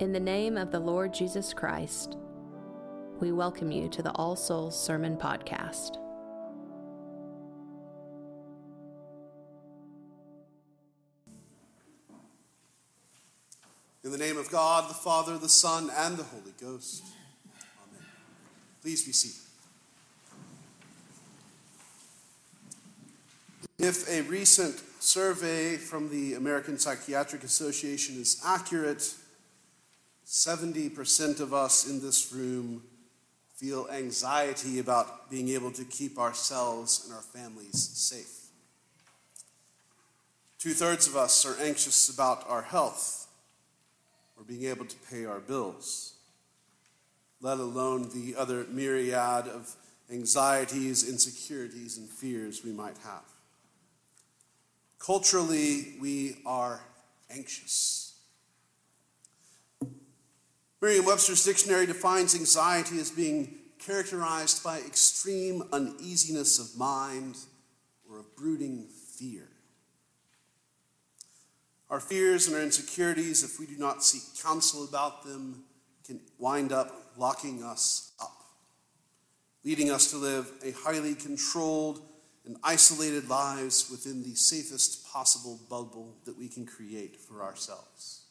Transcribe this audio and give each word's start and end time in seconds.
In 0.00 0.12
the 0.12 0.20
name 0.20 0.56
of 0.56 0.70
the 0.70 0.78
Lord 0.78 1.12
Jesus 1.12 1.52
Christ, 1.52 2.16
we 3.18 3.32
welcome 3.32 3.72
you 3.72 3.88
to 3.88 4.00
the 4.00 4.12
All 4.12 4.36
Souls 4.36 4.80
Sermon 4.80 5.16
Podcast. 5.16 5.96
In 14.04 14.12
the 14.12 14.18
name 14.18 14.36
of 14.36 14.48
God, 14.52 14.88
the 14.88 14.94
Father, 14.94 15.36
the 15.36 15.48
Son, 15.48 15.90
and 15.96 16.16
the 16.16 16.22
Holy 16.22 16.52
Ghost. 16.60 17.02
Amen. 17.82 18.06
Please 18.80 19.04
be 19.04 19.10
seated. 19.10 19.40
If 23.80 24.08
a 24.08 24.20
recent 24.22 24.80
survey 25.00 25.76
from 25.76 26.08
the 26.08 26.34
American 26.34 26.78
Psychiatric 26.78 27.42
Association 27.42 28.20
is 28.20 28.40
accurate, 28.46 29.12
70% 30.28 31.40
of 31.40 31.54
us 31.54 31.88
in 31.88 32.02
this 32.02 32.30
room 32.34 32.82
feel 33.54 33.88
anxiety 33.90 34.78
about 34.78 35.30
being 35.30 35.48
able 35.48 35.72
to 35.72 35.84
keep 35.84 36.18
ourselves 36.18 37.06
and 37.06 37.14
our 37.14 37.22
families 37.22 37.78
safe. 37.78 38.50
Two 40.58 40.74
thirds 40.74 41.06
of 41.06 41.16
us 41.16 41.46
are 41.46 41.56
anxious 41.64 42.10
about 42.10 42.44
our 42.46 42.60
health 42.60 43.26
or 44.36 44.44
being 44.44 44.66
able 44.66 44.84
to 44.84 44.96
pay 45.10 45.24
our 45.24 45.40
bills, 45.40 46.12
let 47.40 47.58
alone 47.58 48.10
the 48.12 48.36
other 48.36 48.66
myriad 48.70 49.48
of 49.48 49.74
anxieties, 50.12 51.08
insecurities, 51.08 51.96
and 51.96 52.06
fears 52.06 52.62
we 52.62 52.72
might 52.72 52.98
have. 52.98 53.24
Culturally, 54.98 55.94
we 55.98 56.36
are 56.44 56.82
anxious. 57.30 58.07
Merriam 60.80 61.04
Webster's 61.04 61.44
dictionary 61.44 61.86
defines 61.86 62.36
anxiety 62.36 63.00
as 63.00 63.10
being 63.10 63.58
characterized 63.80 64.62
by 64.62 64.78
extreme 64.78 65.62
uneasiness 65.72 66.58
of 66.60 66.78
mind 66.78 67.36
or 68.08 68.20
a 68.20 68.22
brooding 68.36 68.86
fear. 69.16 69.48
Our 71.90 72.00
fears 72.00 72.46
and 72.46 72.54
our 72.54 72.62
insecurities, 72.62 73.42
if 73.42 73.58
we 73.58 73.66
do 73.66 73.76
not 73.76 74.04
seek 74.04 74.22
counsel 74.40 74.84
about 74.84 75.24
them, 75.24 75.64
can 76.06 76.20
wind 76.38 76.70
up 76.70 77.12
locking 77.16 77.62
us 77.64 78.12
up, 78.20 78.44
leading 79.64 79.90
us 79.90 80.10
to 80.12 80.16
live 80.16 80.50
a 80.62 80.70
highly 80.72 81.14
controlled 81.14 82.02
and 82.46 82.56
isolated 82.62 83.28
lives 83.28 83.90
within 83.90 84.22
the 84.22 84.34
safest 84.34 85.06
possible 85.06 85.58
bubble 85.68 86.16
that 86.24 86.38
we 86.38 86.48
can 86.48 86.64
create 86.64 87.16
for 87.16 87.42
ourselves. 87.42 88.27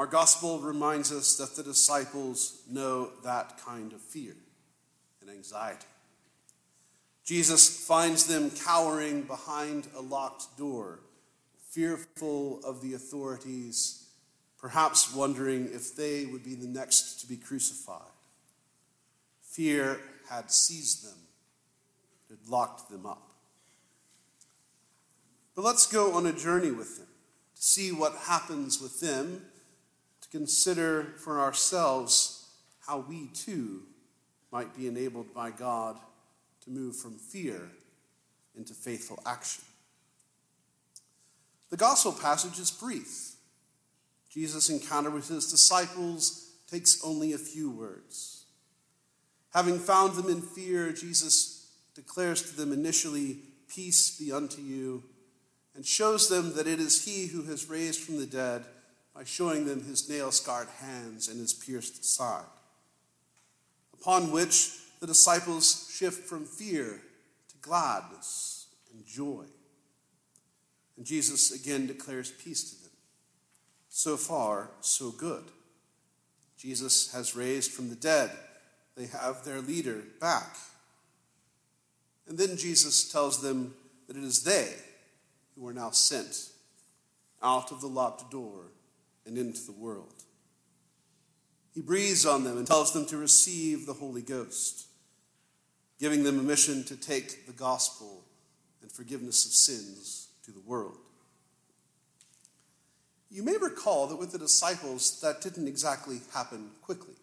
Our 0.00 0.06
gospel 0.06 0.58
reminds 0.60 1.12
us 1.12 1.36
that 1.36 1.56
the 1.56 1.62
disciples 1.62 2.62
know 2.66 3.10
that 3.22 3.60
kind 3.62 3.92
of 3.92 4.00
fear 4.00 4.34
and 5.20 5.28
anxiety. 5.28 5.84
Jesus 7.22 7.86
finds 7.86 8.24
them 8.24 8.50
cowering 8.50 9.24
behind 9.24 9.88
a 9.94 10.00
locked 10.00 10.56
door, 10.56 11.00
fearful 11.68 12.60
of 12.64 12.80
the 12.80 12.94
authorities, 12.94 14.06
perhaps 14.58 15.14
wondering 15.14 15.68
if 15.70 15.94
they 15.94 16.24
would 16.24 16.44
be 16.44 16.54
the 16.54 16.66
next 16.66 17.20
to 17.20 17.26
be 17.26 17.36
crucified. 17.36 18.00
Fear 19.42 20.00
had 20.30 20.50
seized 20.50 21.06
them, 21.06 21.18
it 22.30 22.38
had 22.38 22.48
locked 22.50 22.90
them 22.90 23.04
up. 23.04 23.32
But 25.54 25.66
let's 25.66 25.86
go 25.86 26.14
on 26.14 26.24
a 26.24 26.32
journey 26.32 26.70
with 26.70 26.96
them 26.96 27.08
to 27.56 27.62
see 27.62 27.92
what 27.92 28.14
happens 28.14 28.80
with 28.80 29.00
them 29.00 29.42
consider 30.30 31.14
for 31.18 31.40
ourselves 31.40 32.48
how 32.86 33.04
we 33.08 33.28
too 33.28 33.82
might 34.52 34.76
be 34.76 34.86
enabled 34.86 35.34
by 35.34 35.50
God 35.50 35.98
to 36.64 36.70
move 36.70 36.96
from 36.96 37.16
fear 37.16 37.70
into 38.56 38.74
faithful 38.74 39.20
action. 39.26 39.64
The 41.70 41.76
gospel 41.76 42.12
passage 42.12 42.58
is 42.58 42.70
brief. 42.70 43.32
Jesus' 44.28 44.70
encounter 44.70 45.10
with 45.10 45.28
his 45.28 45.50
disciples 45.50 46.52
takes 46.70 47.02
only 47.04 47.32
a 47.32 47.38
few 47.38 47.70
words. 47.70 48.44
Having 49.52 49.78
found 49.78 50.14
them 50.14 50.28
in 50.28 50.42
fear, 50.42 50.92
Jesus 50.92 51.70
declares 51.94 52.42
to 52.42 52.56
them 52.56 52.72
initially, 52.72 53.38
Peace 53.68 54.18
be 54.18 54.32
unto 54.32 54.60
you, 54.60 55.04
and 55.74 55.86
shows 55.86 56.28
them 56.28 56.54
that 56.54 56.66
it 56.66 56.80
is 56.80 57.04
he 57.04 57.26
who 57.28 57.44
has 57.44 57.70
raised 57.70 58.00
from 58.00 58.18
the 58.18 58.26
dead 58.26 58.64
by 59.20 59.24
showing 59.24 59.66
them 59.66 59.84
his 59.84 60.08
nail 60.08 60.32
scarred 60.32 60.70
hands 60.78 61.28
and 61.28 61.38
his 61.38 61.52
pierced 61.52 62.02
side. 62.02 62.42
Upon 63.92 64.32
which 64.32 64.78
the 64.98 65.06
disciples 65.06 65.94
shift 65.94 66.26
from 66.26 66.46
fear 66.46 67.02
to 67.50 67.56
gladness 67.60 68.68
and 68.90 69.04
joy. 69.04 69.44
And 70.96 71.04
Jesus 71.04 71.52
again 71.52 71.86
declares 71.86 72.30
peace 72.30 72.70
to 72.70 72.82
them. 72.82 72.92
So 73.90 74.16
far, 74.16 74.70
so 74.80 75.10
good. 75.10 75.44
Jesus 76.56 77.12
has 77.12 77.36
raised 77.36 77.72
from 77.72 77.90
the 77.90 77.96
dead. 77.96 78.30
They 78.96 79.08
have 79.08 79.44
their 79.44 79.60
leader 79.60 80.02
back. 80.18 80.56
And 82.26 82.38
then 82.38 82.56
Jesus 82.56 83.12
tells 83.12 83.42
them 83.42 83.74
that 84.08 84.16
it 84.16 84.24
is 84.24 84.44
they 84.44 84.76
who 85.54 85.68
are 85.68 85.74
now 85.74 85.90
sent 85.90 86.48
out 87.42 87.70
of 87.70 87.82
the 87.82 87.86
locked 87.86 88.30
door 88.30 88.70
and 89.26 89.36
into 89.38 89.64
the 89.64 89.72
world. 89.72 90.24
He 91.74 91.80
breathes 91.80 92.26
on 92.26 92.44
them 92.44 92.58
and 92.58 92.66
tells 92.66 92.92
them 92.92 93.06
to 93.06 93.16
receive 93.16 93.86
the 93.86 93.92
Holy 93.92 94.22
Ghost, 94.22 94.86
giving 95.98 96.24
them 96.24 96.38
a 96.38 96.42
mission 96.42 96.84
to 96.84 96.96
take 96.96 97.46
the 97.46 97.52
gospel 97.52 98.24
and 98.82 98.90
forgiveness 98.90 99.46
of 99.46 99.52
sins 99.52 100.28
to 100.44 100.50
the 100.50 100.60
world. 100.60 100.98
You 103.30 103.44
may 103.44 103.56
recall 103.56 104.08
that 104.08 104.16
with 104.16 104.32
the 104.32 104.38
disciples, 104.38 105.20
that 105.20 105.40
didn't 105.40 105.68
exactly 105.68 106.20
happen 106.34 106.70
quickly. 106.82 107.14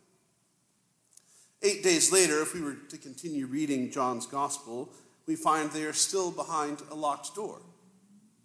Eight 1.62 1.84
days 1.84 2.12
later, 2.14 2.42
if 2.42 2.54
we 2.54 2.62
were 2.62 2.76
to 2.90 2.98
continue 2.98 3.46
reading 3.46 3.92
John's 3.92 4.26
gospel, 4.26 4.90
we 5.26 5.36
find 5.36 5.70
they 5.70 5.84
are 5.84 5.94
still 5.94 6.32
behind 6.32 6.82
a 6.90 6.96
locked 6.96 7.36
door, 7.36 7.62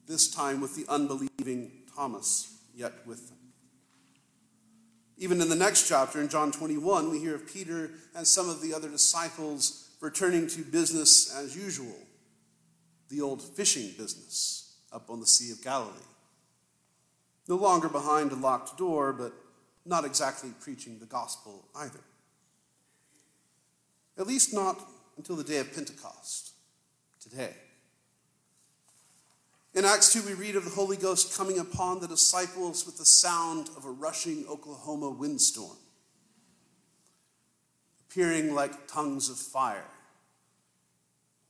this 0.08 0.28
time 0.34 0.60
with 0.60 0.74
the 0.74 0.84
unbelieving 0.88 1.70
Thomas 1.94 2.58
yet 2.74 3.06
with 3.06 3.28
them. 3.28 3.41
Even 5.22 5.40
in 5.40 5.48
the 5.48 5.54
next 5.54 5.86
chapter, 5.88 6.20
in 6.20 6.28
John 6.28 6.50
21, 6.50 7.08
we 7.08 7.20
hear 7.20 7.36
of 7.36 7.46
Peter 7.46 7.92
and 8.16 8.26
some 8.26 8.50
of 8.50 8.60
the 8.60 8.74
other 8.74 8.88
disciples 8.88 9.88
returning 10.00 10.48
to 10.48 10.62
business 10.62 11.32
as 11.32 11.54
usual, 11.54 11.94
the 13.08 13.20
old 13.20 13.40
fishing 13.40 13.94
business 13.96 14.78
up 14.92 15.08
on 15.08 15.20
the 15.20 15.26
Sea 15.26 15.52
of 15.52 15.62
Galilee. 15.62 15.92
No 17.46 17.54
longer 17.54 17.88
behind 17.88 18.32
a 18.32 18.34
locked 18.34 18.76
door, 18.76 19.12
but 19.12 19.32
not 19.86 20.04
exactly 20.04 20.50
preaching 20.60 20.98
the 20.98 21.06
gospel 21.06 21.68
either. 21.76 22.00
At 24.18 24.26
least 24.26 24.52
not 24.52 24.76
until 25.16 25.36
the 25.36 25.44
day 25.44 25.58
of 25.58 25.72
Pentecost, 25.72 26.50
today. 27.20 27.54
In 29.74 29.86
Acts 29.86 30.12
2, 30.12 30.22
we 30.26 30.34
read 30.34 30.56
of 30.56 30.64
the 30.64 30.70
Holy 30.70 30.98
Ghost 30.98 31.36
coming 31.36 31.58
upon 31.58 32.00
the 32.00 32.08
disciples 32.08 32.84
with 32.84 32.98
the 32.98 33.06
sound 33.06 33.70
of 33.74 33.86
a 33.86 33.90
rushing 33.90 34.44
Oklahoma 34.46 35.08
windstorm, 35.08 35.78
appearing 38.10 38.54
like 38.54 38.86
tongues 38.86 39.30
of 39.30 39.38
fire. 39.38 39.88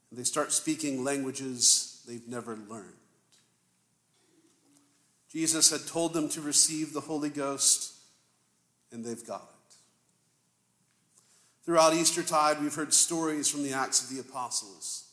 And 0.09 0.17
they 0.17 0.23
start 0.23 0.53
speaking 0.53 1.03
languages 1.03 2.01
they've 2.07 2.27
never 2.27 2.55
learned. 2.55 2.93
Jesus 5.29 5.69
had 5.71 5.85
told 5.85 6.13
them 6.13 6.29
to 6.29 6.39
receive 6.39 6.93
the 6.93 7.01
Holy 7.01 7.29
Ghost, 7.29 7.93
and 8.93 9.03
they've 9.03 9.25
got 9.27 9.41
it. 9.41 9.75
Throughout 11.65 11.93
Eastertide, 11.93 12.61
we've 12.61 12.75
heard 12.75 12.93
stories 12.93 13.49
from 13.49 13.63
the 13.63 13.73
Acts 13.73 14.01
of 14.01 14.15
the 14.15 14.21
Apostles. 14.21 15.09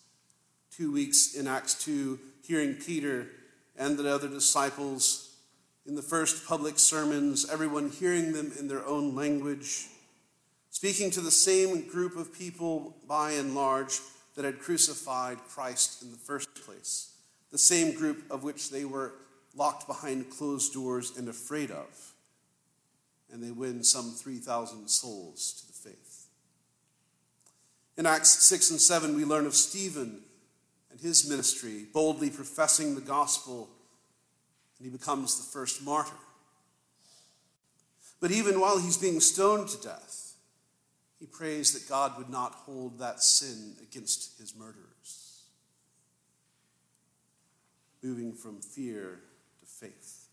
Two 0.81 0.93
weeks 0.93 1.35
in 1.35 1.47
Acts 1.47 1.75
2, 1.85 2.19
hearing 2.41 2.73
Peter 2.73 3.27
and 3.77 3.99
the 3.99 4.11
other 4.11 4.29
disciples 4.29 5.37
in 5.85 5.94
the 5.94 6.00
first 6.00 6.47
public 6.47 6.79
sermons, 6.79 7.47
everyone 7.50 7.91
hearing 7.91 8.32
them 8.32 8.50
in 8.59 8.67
their 8.67 8.87
own 8.87 9.15
language, 9.15 9.88
speaking 10.71 11.11
to 11.11 11.21
the 11.21 11.31
same 11.31 11.87
group 11.87 12.17
of 12.17 12.32
people 12.32 12.97
by 13.06 13.32
and 13.32 13.55
large 13.55 14.00
that 14.35 14.47
had 14.47 14.59
crucified 14.59 15.37
Christ 15.50 16.03
in 16.03 16.12
the 16.12 16.17
first 16.17 16.49
place, 16.65 17.12
the 17.53 17.59
same 17.59 17.94
group 17.94 18.25
of 18.31 18.43
which 18.43 18.71
they 18.71 18.87
were 18.87 19.12
locked 19.55 19.87
behind 19.87 20.31
closed 20.31 20.73
doors 20.73 21.15
and 21.15 21.29
afraid 21.29 21.71
of. 21.71 22.15
And 23.31 23.44
they 23.44 23.50
win 23.50 23.85
some 23.85 24.12
3,000 24.12 24.88
souls 24.88 25.61
to 25.61 25.67
the 25.67 25.91
faith. 25.91 26.29
In 27.99 28.06
Acts 28.06 28.31
6 28.31 28.71
and 28.71 28.81
7, 28.81 29.15
we 29.15 29.27
learn 29.27 29.44
of 29.44 29.53
Stephen 29.55 30.23
his 31.02 31.29
ministry, 31.29 31.87
boldly 31.93 32.31
professing 32.31 32.94
the 32.94 33.00
gospel, 33.00 33.69
and 34.79 34.91
he 34.91 34.97
becomes 34.97 35.37
the 35.37 35.50
first 35.50 35.82
martyr. 35.82 36.12
But 38.20 38.31
even 38.31 38.61
while 38.61 38.79
he's 38.79 38.97
being 38.97 39.20
stoned 39.20 39.69
to 39.69 39.82
death, 39.82 40.35
he 41.19 41.26
prays 41.26 41.73
that 41.73 41.88
God 41.88 42.17
would 42.19 42.31
not 42.31 42.52
hold 42.52 42.99
that 42.99 43.23
sin 43.23 43.75
against 43.82 44.38
his 44.38 44.55
murderers. 44.56 45.44
Moving 48.03 48.32
from 48.32 48.61
fear 48.61 49.20
to 49.61 49.67
faith. 49.67 50.25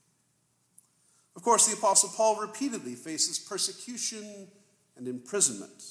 Of 1.35 1.43
course, 1.43 1.67
the 1.67 1.77
Apostle 1.77 2.09
Paul 2.15 2.39
repeatedly 2.39 2.95
faces 2.95 3.37
persecution 3.37 4.47
and 4.95 5.07
imprisonment 5.07 5.83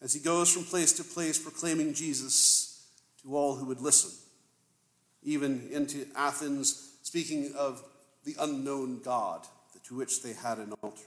as 0.00 0.12
he 0.12 0.20
goes 0.20 0.52
from 0.52 0.64
place 0.64 0.92
to 0.92 1.04
place 1.04 1.38
proclaiming 1.38 1.94
Jesus 1.94 2.75
to 3.26 3.36
all 3.36 3.56
who 3.56 3.66
would 3.66 3.80
listen, 3.80 4.10
even 5.22 5.68
into 5.72 6.06
Athens, 6.14 6.92
speaking 7.02 7.52
of 7.58 7.82
the 8.24 8.36
unknown 8.40 9.00
God 9.02 9.46
to 9.84 9.96
which 9.96 10.22
they 10.22 10.32
had 10.32 10.58
an 10.58 10.72
altar. 10.82 11.04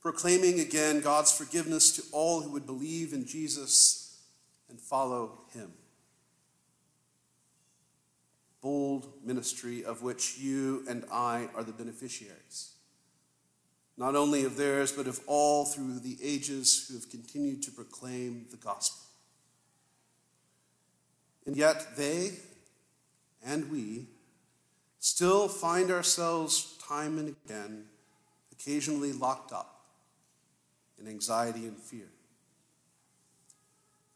Proclaiming 0.00 0.60
again 0.60 1.00
God's 1.00 1.32
forgiveness 1.32 1.96
to 1.96 2.02
all 2.12 2.42
who 2.42 2.52
would 2.52 2.66
believe 2.66 3.12
in 3.12 3.26
Jesus 3.26 4.20
and 4.68 4.78
follow 4.78 5.40
him 5.52 5.72
bold 8.66 9.06
ministry 9.24 9.84
of 9.84 10.02
which 10.02 10.38
you 10.38 10.84
and 10.88 11.04
I 11.12 11.48
are 11.54 11.62
the 11.62 11.70
beneficiaries. 11.70 12.72
Not 13.96 14.16
only 14.16 14.44
of 14.44 14.56
theirs, 14.56 14.90
but 14.90 15.06
of 15.06 15.20
all 15.28 15.66
through 15.66 16.00
the 16.00 16.18
ages 16.20 16.88
who 16.88 16.94
have 16.94 17.08
continued 17.08 17.62
to 17.62 17.70
proclaim 17.70 18.46
the 18.50 18.56
gospel. 18.56 19.05
And 21.46 21.56
yet 21.56 21.96
they 21.96 22.32
and 23.44 23.70
we 23.70 24.06
still 24.98 25.46
find 25.48 25.90
ourselves 25.90 26.76
time 26.86 27.18
and 27.18 27.28
again, 27.28 27.84
occasionally 28.52 29.12
locked 29.12 29.52
up 29.52 29.84
in 30.98 31.06
anxiety 31.06 31.66
and 31.66 31.76
fear. 31.76 32.08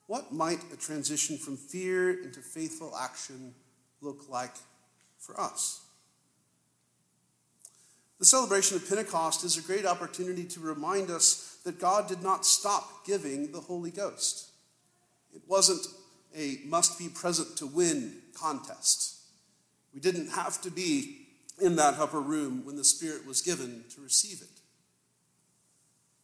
What 0.09 0.33
might 0.33 0.61
a 0.73 0.77
transition 0.77 1.39
from 1.39 1.57
fear 1.57 2.11
into 2.11 2.41
faithful 2.41 2.97
action 2.97 3.55
look 4.01 4.29
like 4.29 4.55
for 5.19 5.41
us? 5.41 5.83
The 8.19 8.27
celebration 8.27 8.77
of 8.77 8.89
Pentecost 8.89 9.45
is 9.45 9.57
a 9.57 9.63
great 9.63 9.87
opportunity 9.87 10.45
to 10.45 10.61
remind 10.61 11.11
us 11.11 11.59
that 11.65 11.81
God 11.81 12.09
did 12.09 12.23
not 12.23 12.45
stop 12.45 13.07
giving 13.07 13.53
the 13.53 13.61
Holy 13.61 13.91
Ghost. 13.91 14.51
It 15.33 15.43
wasn't 15.47 15.87
a 16.37 16.59
must 16.65 16.99
be 16.99 17.09
present 17.09 17.57
to 17.59 17.67
win 17.67 18.15
contest. 18.35 19.19
We 19.95 20.01
didn't 20.01 20.31
have 20.31 20.61
to 20.63 20.71
be 20.71 21.27
in 21.61 21.77
that 21.77 21.99
upper 21.99 22.21
room 22.21 22.65
when 22.65 22.77
the 22.77 22.85
Spirit 22.85 23.27
was 23.27 23.43
given 23.43 23.85
to 23.95 24.01
receive 24.01 24.41
it. 24.43 24.61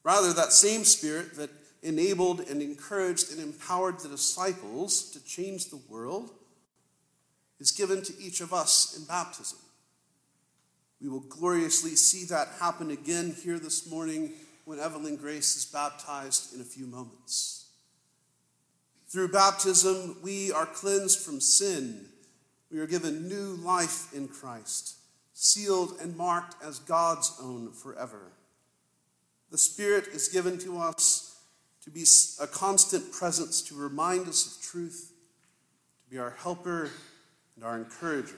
Rather, 0.03 0.33
that 0.33 0.53
same 0.53 0.85
Spirit 0.85 1.37
that 1.37 1.51
enabled 1.83 2.41
and 2.41 2.63
encouraged 2.63 3.33
and 3.33 3.41
empowered 3.41 4.01
the 4.01 4.09
disciples 4.09 5.11
to 5.11 5.25
change 5.25 5.67
the 5.67 5.81
world 5.89 6.31
is 7.59 7.71
given 7.71 8.03
to 8.03 8.13
each 8.19 8.41
of 8.41 8.53
us 8.53 8.97
in 8.97 9.05
baptism. 9.05 9.59
We 11.01 11.09
will 11.09 11.21
gloriously 11.21 11.97
see 11.97 12.25
that 12.27 12.49
happen 12.61 12.91
again 12.91 13.35
here 13.43 13.59
this 13.59 13.89
morning 13.91 14.33
when 14.65 14.81
Evelyn 14.81 15.17
Grace 15.17 15.57
is 15.57 15.65
baptized 15.65 16.55
in 16.55 16.61
a 16.61 16.65
few 16.65 16.87
moments. 16.87 17.66
Through 19.17 19.29
baptism, 19.29 20.19
we 20.23 20.53
are 20.53 20.67
cleansed 20.67 21.21
from 21.21 21.41
sin. 21.41 22.05
We 22.71 22.81
are 22.81 22.87
given 22.87 23.29
new 23.29 23.57
life 23.65 24.13
in 24.13 24.29
Christ, 24.29 24.97
sealed 25.33 25.97
and 26.03 26.15
marked 26.19 26.63
as 26.63 26.81
God's 26.81 27.35
own 27.41 27.73
forever. 27.73 28.31
The 29.51 29.57
Spirit 29.57 30.09
is 30.09 30.29
given 30.29 30.59
to 30.59 30.77
us 30.77 31.35
to 31.85 31.91
be 31.91 32.05
a 32.43 32.47
constant 32.47 33.11
presence 33.11 33.63
to 33.63 33.75
remind 33.75 34.29
us 34.29 34.55
of 34.55 34.63
truth, 34.63 35.15
to 36.05 36.11
be 36.11 36.19
our 36.19 36.37
helper 36.43 36.91
and 37.55 37.65
our 37.65 37.79
encourager. 37.79 38.37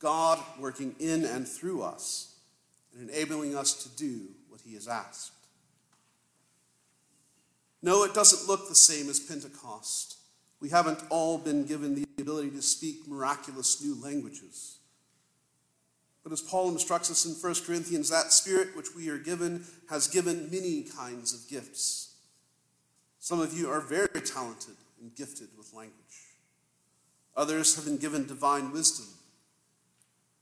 God 0.00 0.40
working 0.58 0.96
in 0.98 1.24
and 1.24 1.46
through 1.46 1.84
us 1.84 2.34
and 2.92 3.08
enabling 3.08 3.54
us 3.54 3.84
to 3.84 3.88
do 3.90 4.22
what 4.48 4.62
He 4.62 4.74
has 4.74 4.88
asked. 4.88 5.33
No, 7.84 8.02
it 8.02 8.14
doesn't 8.14 8.48
look 8.48 8.66
the 8.66 8.74
same 8.74 9.10
as 9.10 9.20
Pentecost. 9.20 10.16
We 10.58 10.70
haven't 10.70 11.04
all 11.10 11.36
been 11.36 11.66
given 11.66 11.94
the 11.94 12.06
ability 12.18 12.52
to 12.52 12.62
speak 12.62 13.06
miraculous 13.06 13.84
new 13.84 13.94
languages. 14.02 14.78
But 16.22 16.32
as 16.32 16.40
Paul 16.40 16.70
instructs 16.70 17.10
us 17.10 17.26
in 17.26 17.32
1 17.32 17.54
Corinthians, 17.66 18.08
that 18.08 18.32
Spirit 18.32 18.74
which 18.74 18.94
we 18.96 19.10
are 19.10 19.18
given 19.18 19.66
has 19.90 20.08
given 20.08 20.50
many 20.50 20.84
kinds 20.84 21.34
of 21.34 21.46
gifts. 21.50 22.14
Some 23.18 23.42
of 23.42 23.52
you 23.52 23.68
are 23.68 23.82
very 23.82 24.08
talented 24.08 24.76
and 24.98 25.14
gifted 25.14 25.48
with 25.58 25.74
language. 25.74 25.92
Others 27.36 27.76
have 27.76 27.84
been 27.84 27.98
given 27.98 28.26
divine 28.26 28.72
wisdom, 28.72 29.08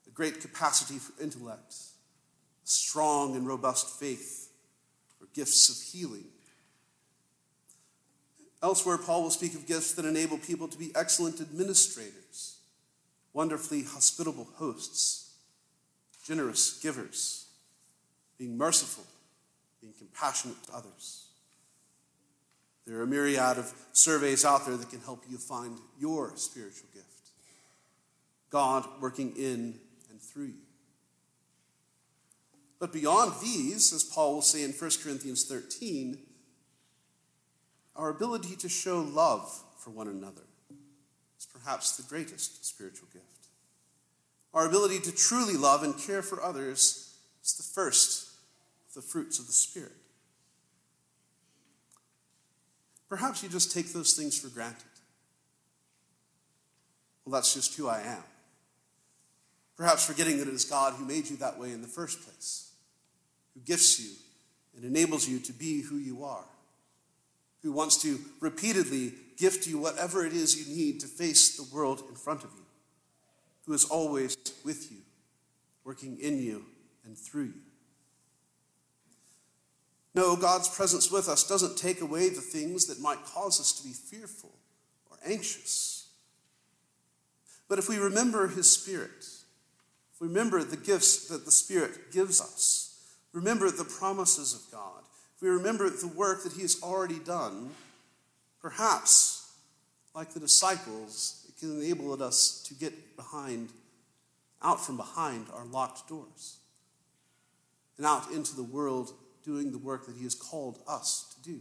a 0.06 0.10
great 0.10 0.40
capacity 0.40 1.00
for 1.00 1.20
intellect, 1.20 1.74
a 1.74 2.68
strong 2.68 3.34
and 3.34 3.48
robust 3.48 3.98
faith, 3.98 4.52
or 5.20 5.26
gifts 5.34 5.68
of 5.68 5.92
healing. 5.92 6.26
Elsewhere, 8.62 8.98
Paul 8.98 9.24
will 9.24 9.30
speak 9.30 9.54
of 9.54 9.66
gifts 9.66 9.94
that 9.94 10.04
enable 10.04 10.38
people 10.38 10.68
to 10.68 10.78
be 10.78 10.92
excellent 10.94 11.40
administrators, 11.40 12.58
wonderfully 13.32 13.82
hospitable 13.82 14.46
hosts, 14.54 15.34
generous 16.24 16.78
givers, 16.80 17.46
being 18.38 18.56
merciful, 18.56 19.04
being 19.80 19.94
compassionate 19.98 20.62
to 20.64 20.74
others. 20.74 21.26
There 22.86 22.98
are 22.98 23.02
a 23.02 23.06
myriad 23.06 23.58
of 23.58 23.72
surveys 23.92 24.44
out 24.44 24.66
there 24.66 24.76
that 24.76 24.90
can 24.90 25.00
help 25.00 25.24
you 25.28 25.38
find 25.38 25.78
your 25.98 26.32
spiritual 26.36 26.88
gift. 26.92 27.06
God 28.50 28.86
working 29.00 29.34
in 29.36 29.78
and 30.10 30.20
through 30.20 30.46
you. 30.46 30.62
But 32.78 32.92
beyond 32.92 33.32
these, 33.40 33.92
as 33.92 34.02
Paul 34.02 34.34
will 34.34 34.42
say 34.42 34.64
in 34.64 34.72
1 34.72 34.90
Corinthians 35.02 35.44
13, 35.44 36.18
our 38.02 38.08
ability 38.08 38.56
to 38.56 38.68
show 38.68 38.98
love 38.98 39.62
for 39.76 39.90
one 39.90 40.08
another 40.08 40.42
is 41.38 41.46
perhaps 41.46 41.96
the 41.96 42.02
greatest 42.02 42.66
spiritual 42.66 43.06
gift. 43.12 43.46
Our 44.52 44.66
ability 44.66 44.98
to 45.02 45.12
truly 45.12 45.54
love 45.54 45.84
and 45.84 45.96
care 45.96 46.20
for 46.20 46.42
others 46.42 47.14
is 47.44 47.54
the 47.54 47.62
first 47.62 48.32
of 48.88 48.94
the 48.94 49.02
fruits 49.02 49.38
of 49.38 49.46
the 49.46 49.52
Spirit. 49.52 49.92
Perhaps 53.08 53.40
you 53.40 53.48
just 53.48 53.72
take 53.72 53.92
those 53.92 54.14
things 54.14 54.36
for 54.36 54.48
granted. 54.48 54.82
Well, 57.24 57.34
that's 57.34 57.54
just 57.54 57.76
who 57.76 57.86
I 57.86 58.00
am. 58.00 58.24
Perhaps 59.76 60.04
forgetting 60.04 60.38
that 60.38 60.48
it 60.48 60.54
is 60.54 60.64
God 60.64 60.94
who 60.94 61.04
made 61.04 61.30
you 61.30 61.36
that 61.36 61.56
way 61.56 61.70
in 61.70 61.82
the 61.82 61.88
first 61.88 62.20
place, 62.22 62.72
who 63.54 63.60
gifts 63.60 64.00
you 64.00 64.10
and 64.74 64.84
enables 64.84 65.28
you 65.28 65.38
to 65.38 65.52
be 65.52 65.82
who 65.82 65.98
you 65.98 66.24
are, 66.24 66.44
who 67.62 67.72
wants 67.72 68.00
to 68.02 68.18
repeatedly 68.40 69.14
gift 69.36 69.66
you 69.66 69.78
whatever 69.78 70.26
it 70.26 70.32
is 70.32 70.68
you 70.68 70.76
need 70.76 71.00
to 71.00 71.06
face 71.06 71.56
the 71.56 71.74
world 71.74 72.02
in 72.08 72.14
front 72.14 72.44
of 72.44 72.50
you, 72.56 72.64
who 73.66 73.72
is 73.72 73.84
always 73.84 74.36
with 74.64 74.90
you, 74.90 74.98
working 75.84 76.18
in 76.20 76.38
you 76.38 76.64
and 77.04 77.16
through 77.16 77.44
you. 77.44 77.62
No, 80.14 80.36
God's 80.36 80.68
presence 80.68 81.10
with 81.10 81.28
us 81.28 81.46
doesn't 81.46 81.78
take 81.78 82.00
away 82.00 82.28
the 82.28 82.40
things 82.40 82.86
that 82.86 83.00
might 83.00 83.24
cause 83.24 83.58
us 83.60 83.72
to 83.72 83.82
be 83.82 83.94
fearful 83.94 84.52
or 85.10 85.16
anxious. 85.26 86.08
But 87.68 87.78
if 87.78 87.88
we 87.88 87.96
remember 87.96 88.48
His 88.48 88.70
Spirit, 88.70 89.24
if 90.12 90.20
we 90.20 90.28
remember 90.28 90.62
the 90.62 90.76
gifts 90.76 91.28
that 91.28 91.46
the 91.46 91.50
Spirit 91.50 92.12
gives 92.12 92.40
us, 92.40 93.00
remember 93.32 93.70
the 93.70 93.84
promises 93.84 94.54
of 94.54 94.70
God, 94.70 95.02
we 95.42 95.48
remember 95.48 95.90
the 95.90 96.06
work 96.06 96.44
that 96.44 96.52
He 96.52 96.62
has 96.62 96.80
already 96.82 97.18
done, 97.18 97.70
perhaps, 98.60 99.52
like 100.14 100.32
the 100.32 100.40
disciples, 100.40 101.44
it 101.48 101.58
can 101.58 101.82
enable 101.82 102.22
us 102.22 102.62
to 102.68 102.74
get 102.74 103.16
behind, 103.16 103.70
out 104.62 104.84
from 104.84 104.96
behind 104.96 105.46
our 105.52 105.64
locked 105.64 106.08
doors 106.08 106.58
and 107.96 108.06
out 108.06 108.30
into 108.30 108.54
the 108.54 108.62
world 108.62 109.12
doing 109.44 109.72
the 109.72 109.78
work 109.78 110.06
that 110.06 110.16
He 110.16 110.22
has 110.22 110.36
called 110.36 110.78
us 110.86 111.34
to 111.34 111.50
do. 111.50 111.60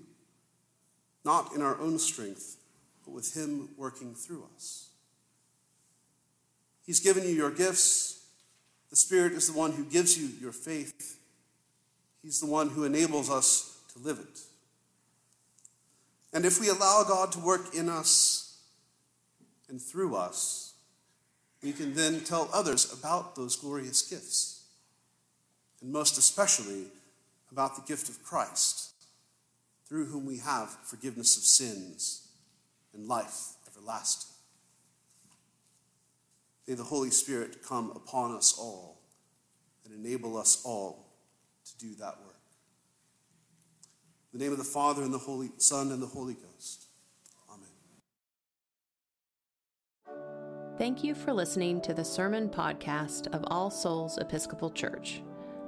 Not 1.26 1.54
in 1.56 1.62
our 1.62 1.80
own 1.80 1.98
strength, 1.98 2.58
but 3.04 3.14
with 3.14 3.36
Him 3.36 3.70
working 3.78 4.14
through 4.14 4.46
us. 4.56 4.90
He's 6.86 7.00
given 7.00 7.24
you 7.24 7.30
your 7.30 7.52
gifts. 7.52 8.26
The 8.92 8.96
Spirit 8.96 9.34
is 9.34 9.52
the 9.52 9.58
one 9.58 9.72
who 9.72 9.86
gives 9.86 10.18
you 10.18 10.30
your 10.40 10.52
faith. 10.52 11.18
He's 12.24 12.40
the 12.40 12.46
one 12.46 12.70
who 12.70 12.84
enables 12.84 13.30
us 13.30 13.80
to 13.94 14.00
live 14.00 14.20
it. 14.20 14.40
And 16.34 16.46
if 16.46 16.60
we 16.60 16.70
allow 16.70 17.04
God 17.08 17.32
to 17.34 17.40
work 17.40 17.74
in 17.76 17.90
us 17.90 18.60
and 19.70 19.82
through 19.82 20.16
us, 20.16 20.74
we 21.62 21.74
can 21.74 21.94
then 21.94 22.22
tell 22.22 22.50
others 22.54 22.92
about 22.92 23.36
those 23.36 23.56
glorious 23.56 24.02
gifts. 24.02 24.58
and 25.82 25.92
most 25.92 26.18
especially 26.18 26.86
about 27.52 27.76
the 27.76 27.82
gift 27.82 28.08
of 28.08 28.24
Christ, 28.24 28.92
through 29.88 30.06
whom 30.06 30.26
we 30.26 30.38
have 30.38 30.70
forgiveness 30.84 31.38
of 31.38 31.44
sins 31.44 32.28
and 32.94 33.08
life 33.08 33.56
everlasting. 33.68 34.30
May 36.68 36.76
the 36.76 36.84
Holy 36.84 37.10
Spirit 37.10 37.64
come 37.64 37.92
upon 37.96 38.36
us 38.36 38.58
all 38.58 39.02
and 39.84 39.94
enable 39.94 40.38
us 40.38 40.62
all 40.64 41.11
to 41.66 41.78
do 41.78 41.96
that 41.96 42.16
work. 42.26 42.36
In 44.34 44.40
the 44.40 44.46
name 44.46 44.54
of 44.54 44.58
the 44.58 44.64
Father, 44.64 45.04
and 45.04 45.14
the 45.14 45.18
Holy 45.18 45.52
Son, 45.58 45.92
and 45.92 46.02
the 46.02 46.08
Holy 46.08 46.36
Ghost. 46.36 46.86
Amen. 47.50 47.68
Thank 50.78 51.04
you 51.04 51.14
for 51.14 51.34
listening 51.34 51.82
to 51.82 51.94
the 51.94 52.06
sermon 52.06 52.48
podcast 52.50 53.28
of 53.36 53.44
All 53.48 53.70
Souls 53.70 54.18
Episcopal 54.18 54.72
Church. 54.72 55.22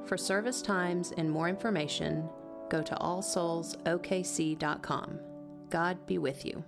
For 0.05 0.15
service 0.17 0.61
times 0.61 1.11
and 1.17 1.29
more 1.29 1.49
information, 1.49 2.29
go 2.69 2.81
to 2.81 2.95
allsoulsokc.com. 2.95 5.19
God 5.69 6.05
be 6.05 6.17
with 6.17 6.45
you. 6.45 6.63